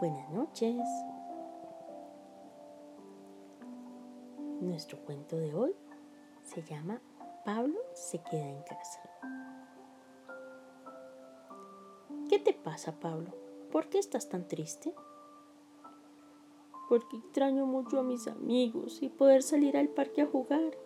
[0.00, 0.76] Buenas noches.
[4.60, 5.72] Nuestro cuento de hoy
[6.42, 7.00] se llama
[7.44, 9.00] Pablo se queda en casa.
[12.28, 13.30] ¿Qué te pasa, Pablo?
[13.70, 14.92] ¿Por qué estás tan triste?
[16.88, 20.76] Porque extraño mucho a mis amigos y poder salir al parque a jugar.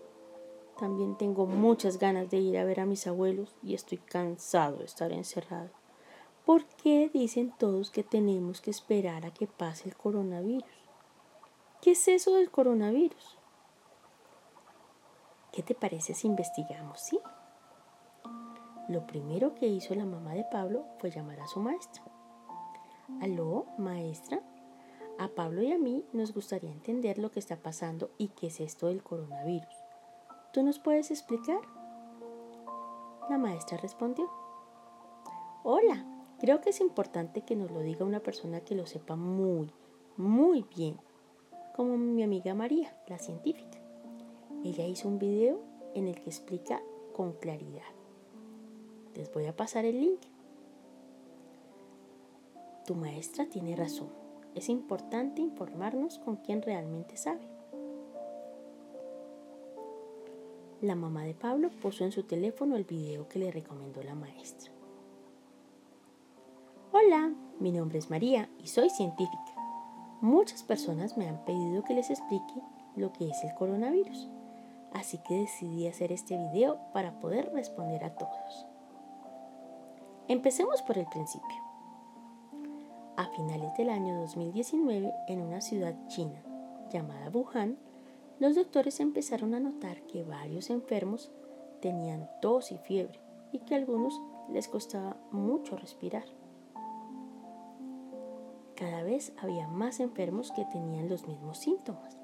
[0.79, 4.85] También tengo muchas ganas de ir a ver a mis abuelos y estoy cansado de
[4.85, 5.71] estar encerrado.
[6.49, 10.65] ¿Por qué dicen todos que tenemos que esperar a que pase el coronavirus?
[11.83, 13.37] ¿Qué es eso del coronavirus?
[15.53, 17.21] ¿Qué te parece si investigamos, sí?
[18.89, 22.03] Lo primero que hizo la mamá de Pablo fue llamar a su maestra.
[23.21, 24.41] Aló, maestra.
[25.19, 28.61] A Pablo y a mí nos gustaría entender lo que está pasando y qué es
[28.61, 29.85] esto del coronavirus.
[30.55, 31.61] ¿Tú nos puedes explicar?
[33.29, 34.31] La maestra respondió.
[35.63, 36.07] Hola,
[36.39, 39.71] creo que es importante que nos lo diga una persona que lo sepa muy,
[40.17, 40.97] muy bien,
[41.75, 43.79] como mi amiga María, la científica.
[44.65, 45.61] Ella hizo un video
[45.95, 46.83] en el que explica
[47.15, 47.87] con claridad.
[49.15, 50.21] Les voy a pasar el link.
[52.87, 54.09] Tu maestra tiene razón.
[54.55, 57.47] Es importante informarnos con quien realmente sabe.
[60.81, 64.78] La mamá de Pablo puso en su teléfono el video que le recomendó la maestra.
[66.93, 69.55] Hola, mi nombre es María y soy científica.
[70.21, 72.55] Muchas personas me han pedido que les explique
[72.97, 74.29] lo que es el coronavirus
[74.93, 78.67] así que decidí hacer este video para poder responder a todos.
[80.29, 81.57] Empecemos por el principio.
[83.17, 86.43] A finales del año 2019, en una ciudad china
[86.91, 87.79] llamada Wuhan,
[88.39, 91.33] los doctores empezaron a notar que varios enfermos
[91.81, 93.21] tenían tos y fiebre
[93.53, 96.25] y que a algunos les costaba mucho respirar.
[98.79, 102.19] Cada vez había más enfermos que tenían los mismos síntomas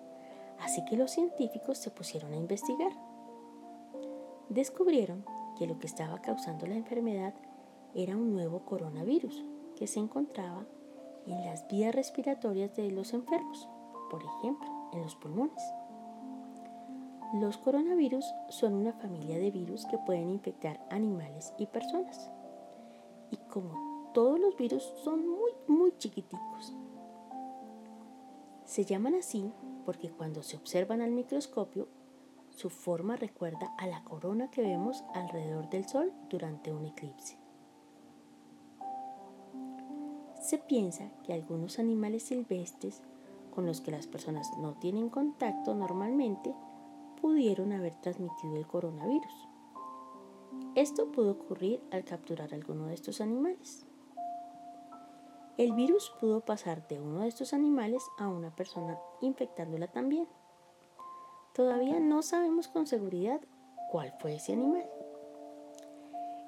[0.64, 2.92] Así que los científicos se pusieron a investigar.
[4.48, 5.24] Descubrieron
[5.58, 7.34] que lo que estaba causando la enfermedad
[7.95, 9.45] era un nuevo coronavirus
[9.77, 10.67] que se encontraba
[11.27, 13.68] en las vías respiratorias de los enfermos,
[14.11, 15.62] por ejemplo, en los pulmones.
[17.34, 22.30] Los coronavirus son una familia de virus que pueden infectar animales y personas.
[23.30, 23.83] Y como
[24.14, 26.75] todos los virus son muy, muy chiquiticos,
[28.64, 29.52] se llaman así
[29.85, 31.86] porque cuando se observan al microscopio,
[32.51, 37.39] su forma recuerda a la corona que vemos alrededor del Sol durante un eclipse.
[40.41, 43.03] Se piensa que algunos animales silvestres
[43.55, 46.55] con los que las personas no tienen contacto normalmente
[47.20, 49.48] pudieron haber transmitido el coronavirus.
[50.74, 53.86] Esto pudo ocurrir al capturar alguno de estos animales.
[55.57, 60.27] El virus pudo pasar de uno de estos animales a una persona infectándola también.
[61.55, 63.41] Todavía no sabemos con seguridad
[63.92, 64.85] cuál fue ese animal.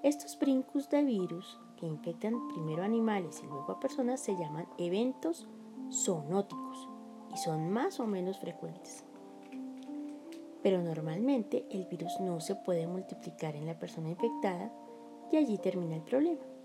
[0.02, 5.46] Estos brincos de virus que infectan primero animales y luego a personas se llaman eventos
[5.92, 6.88] zoonóticos
[7.32, 9.04] y son más o menos frecuentes.
[10.64, 14.72] Pero normalmente el virus no se puede multiplicar en la persona infectada
[15.30, 16.55] y allí termina el problema.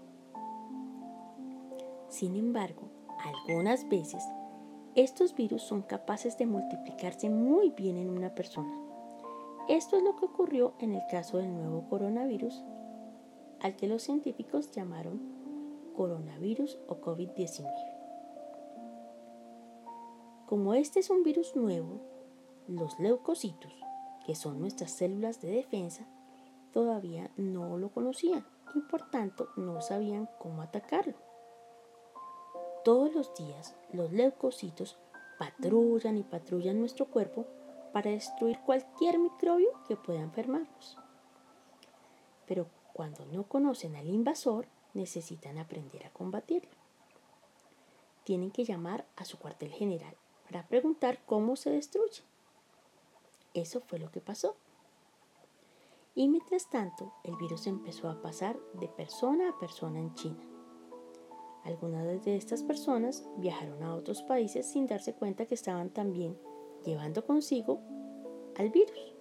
[2.12, 2.90] Sin embargo,
[3.24, 4.22] algunas veces
[4.96, 8.78] estos virus son capaces de multiplicarse muy bien en una persona.
[9.70, 12.66] Esto es lo que ocurrió en el caso del nuevo coronavirus,
[13.62, 15.22] al que los científicos llamaron
[15.96, 17.66] coronavirus o COVID-19.
[20.48, 22.02] Como este es un virus nuevo,
[22.68, 23.72] los leucocitos,
[24.26, 26.06] que son nuestras células de defensa,
[26.74, 28.46] todavía no lo conocían
[28.76, 31.31] y por tanto no sabían cómo atacarlo.
[32.84, 34.98] Todos los días los leucocitos
[35.38, 37.46] patrullan y patrullan nuestro cuerpo
[37.94, 40.98] para destruir cualquier microbio que pueda enfermarnos.
[42.48, 46.72] Pero cuando no conocen al invasor, necesitan aprender a combatirlo.
[48.24, 52.24] Tienen que llamar a su cuartel general para preguntar cómo se destruye.
[53.54, 54.56] Eso fue lo que pasó.
[56.16, 60.51] Y mientras tanto, el virus empezó a pasar de persona a persona en China.
[61.64, 66.38] Algunas de estas personas viajaron a otros países sin darse cuenta que estaban también
[66.86, 67.82] llevando consigo
[68.58, 69.16] al virus.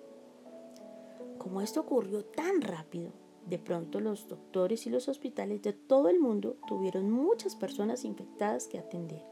[1.39, 3.13] Como esto ocurrió tan rápido,
[3.47, 8.69] de pronto los doctores y los hospitales de todo el mundo tuvieron muchas personas infectadas
[8.69, 9.25] que atender.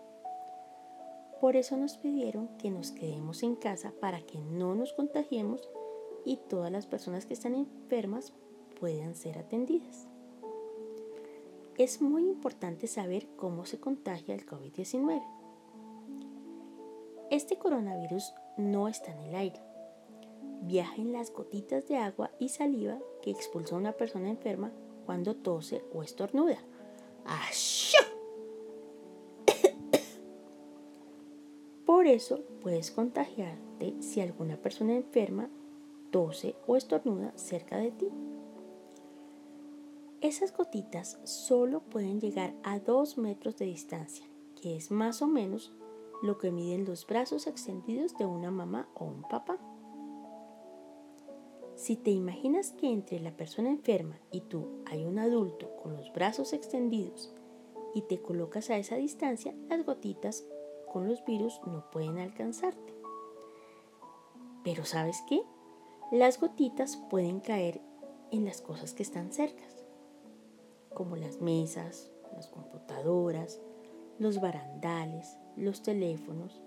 [1.40, 5.68] Por eso nos pidieron que nos quedemos en casa para que no nos contagiemos
[6.24, 8.32] y todas las personas que están enfermas
[8.80, 10.07] puedan ser atendidas.
[11.78, 15.22] Es muy importante saber cómo se contagia el COVID-19.
[17.30, 19.60] Este coronavirus no está en el aire.
[20.62, 24.72] Viaja en las gotitas de agua y saliva que expulsa una persona enferma
[25.06, 26.58] cuando tose o estornuda.
[31.86, 35.48] Por eso puedes contagiarte si alguna persona enferma
[36.10, 38.08] tose o estornuda cerca de ti.
[40.20, 44.26] Esas gotitas solo pueden llegar a 2 metros de distancia,
[44.60, 45.72] que es más o menos
[46.24, 49.58] lo que miden los brazos extendidos de una mamá o un papá.
[51.76, 56.12] Si te imaginas que entre la persona enferma y tú hay un adulto con los
[56.12, 57.32] brazos extendidos
[57.94, 60.44] y te colocas a esa distancia, las gotitas
[60.92, 62.92] con los virus no pueden alcanzarte.
[64.64, 65.42] Pero ¿sabes qué?
[66.10, 67.80] Las gotitas pueden caer
[68.32, 69.77] en las cosas que están cercas,
[70.98, 73.60] como las mesas, las computadoras,
[74.18, 76.60] los barandales, los teléfonos,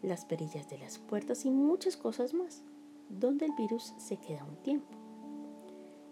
[0.00, 2.64] las perillas de las puertas y muchas cosas más,
[3.10, 4.96] donde el virus se queda un tiempo.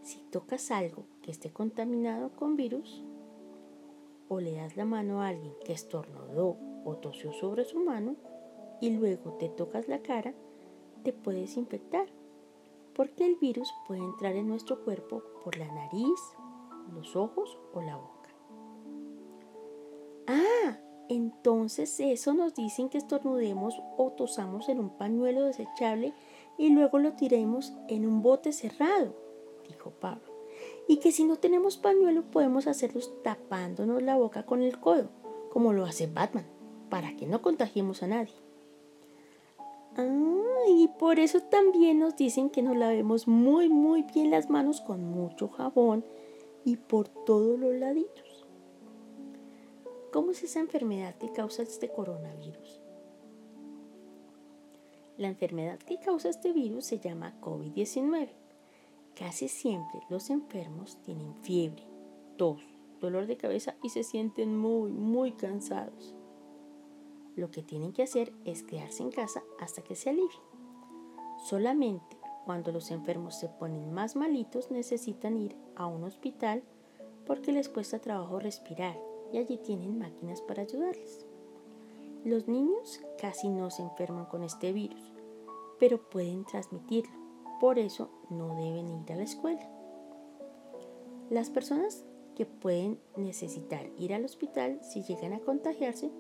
[0.03, 3.03] Si tocas algo que esté contaminado con virus,
[4.29, 8.15] o le das la mano a alguien que estornudó o tosió sobre su mano,
[8.83, 10.35] y luego te tocas la cara,
[11.03, 12.09] te puedes infectar,
[12.99, 16.19] porque el virus puede entrar en nuestro cuerpo por la nariz,
[16.93, 18.29] los ojos o la boca.
[20.27, 26.13] Ah, entonces eso nos dicen que estornudemos o tosamos en un pañuelo desechable
[26.59, 29.15] y luego lo tiremos en un bote cerrado,
[29.69, 30.35] dijo Pablo.
[30.89, 35.09] Y que si no tenemos pañuelo podemos hacerlos tapándonos la boca con el codo,
[35.53, 36.49] como lo hace Batman,
[36.91, 38.48] para que no contagiemos a nadie.
[40.01, 44.81] Ah, y por eso también nos dicen que nos lavemos muy, muy bien las manos
[44.81, 46.05] con mucho jabón
[46.65, 48.47] y por todos los laditos.
[50.13, 52.81] ¿Cómo es esa enfermedad que causa este coronavirus?
[55.17, 58.29] La enfermedad que causa este virus se llama COVID-19.
[59.17, 61.83] Casi siempre los enfermos tienen fiebre,
[62.37, 62.63] tos,
[63.01, 66.15] dolor de cabeza y se sienten muy, muy cansados
[67.39, 70.43] lo que tienen que hacer es quedarse en casa hasta que se alivien.
[71.45, 76.65] Solamente cuando los enfermos se ponen más malitos necesitan ir a un hospital
[77.27, 78.99] porque les cuesta trabajo respirar
[79.33, 81.27] y allí tienen máquinas para ayudarles.
[82.25, 85.13] Los niños casi no se enferman con este virus,
[85.79, 87.15] pero pueden transmitirlo,
[87.61, 89.71] por eso no deben ir a la escuela.
[91.31, 92.05] Las personas
[92.35, 96.11] que pueden necesitar ir al hospital si llegan a contagiarse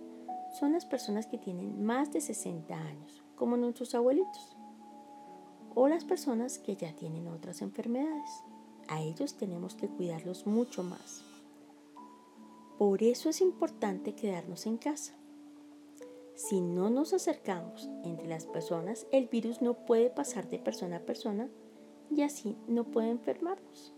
[0.52, 4.56] son las personas que tienen más de 60 años, como nuestros abuelitos,
[5.74, 8.42] o las personas que ya tienen otras enfermedades.
[8.88, 11.22] A ellos tenemos que cuidarlos mucho más.
[12.78, 15.14] Por eso es importante quedarnos en casa.
[16.34, 21.06] Si no nos acercamos entre las personas, el virus no puede pasar de persona a
[21.06, 21.48] persona
[22.10, 23.97] y así no puede enfermarnos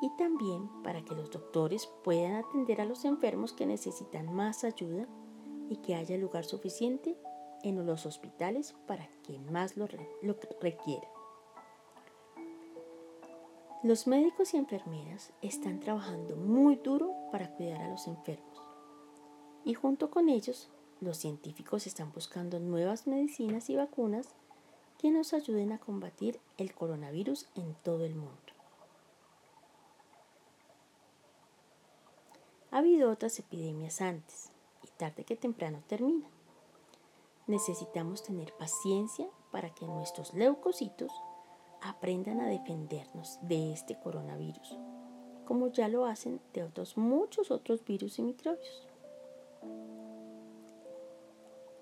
[0.00, 5.06] y también para que los doctores puedan atender a los enfermos que necesitan más ayuda
[5.68, 7.16] y que haya lugar suficiente
[7.62, 9.88] en los hospitales para quien más lo,
[10.60, 11.08] requiera.
[13.82, 18.58] Los médicos y enfermeras están trabajando muy duro para cuidar a los enfermos
[19.64, 20.68] y junto con ellos
[21.00, 24.34] los científicos están buscando nuevas medicinas y vacunas
[24.98, 28.57] que nos ayuden a combatir el coronavirus en todo el mundo.
[32.70, 34.50] Ha habido otras epidemias antes
[34.82, 36.28] y tarde que temprano termina.
[37.46, 41.10] Necesitamos tener paciencia para que nuestros leucocitos
[41.80, 44.76] aprendan a defendernos de este coronavirus,
[45.46, 48.86] como ya lo hacen de otros muchos otros virus y microbios.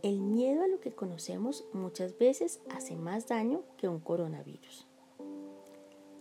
[0.02, 4.86] El miedo a lo que conocemos muchas veces hace más daño que un coronavirus.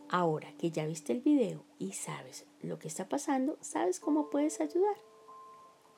[0.09, 4.61] Ahora que ya viste el video y sabes lo que está pasando, sabes cómo puedes
[4.61, 4.95] ayudar.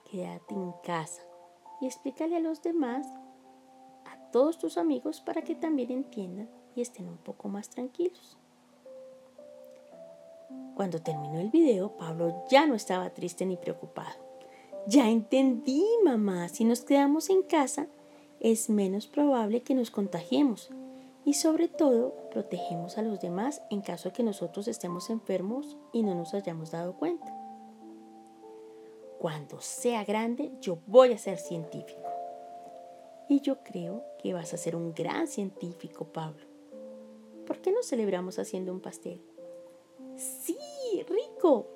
[0.09, 1.21] Quédate en casa
[1.81, 3.05] y explícale a los demás,
[4.05, 8.37] a todos tus amigos, para que también entiendan y estén un poco más tranquilos.
[10.75, 14.15] Cuando terminó el video, Pablo ya no estaba triste ni preocupado.
[14.87, 17.87] Ya entendí, mamá, si nos quedamos en casa,
[18.39, 20.71] es menos probable que nos contagiemos
[21.27, 26.01] y sobre todo protegemos a los demás en caso de que nosotros estemos enfermos y
[26.01, 27.31] no nos hayamos dado cuenta.
[29.19, 32.01] Cuando sea grande yo voy a ser científico.
[33.27, 36.45] Y yo creo que vas a ser un gran científico, Pablo.
[37.45, 39.21] ¿Por qué no celebramos haciendo un pastel?
[40.15, 40.57] Sí,
[40.89, 41.67] ¡Sí, rico!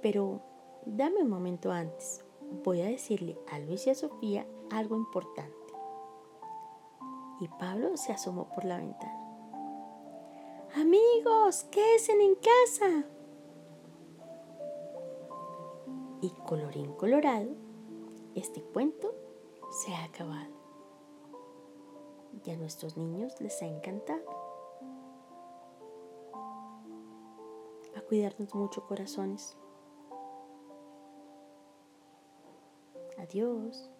[0.00, 0.40] Pero
[0.86, 2.24] dame un momento antes.
[2.64, 5.65] Voy a decirle a Luis y a Sofía algo importante.
[7.40, 9.26] Y Pablo se asomó por la ventana.
[10.74, 13.04] Amigos, quédense en casa.
[16.20, 17.48] Y colorín colorado,
[18.34, 19.14] este cuento
[19.70, 20.54] se ha acabado.
[22.44, 24.24] Y a nuestros niños les ha encantado.
[27.96, 29.56] A cuidarnos mucho, corazones.
[33.18, 33.90] Adiós.